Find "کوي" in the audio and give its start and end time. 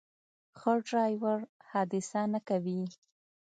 2.49-2.81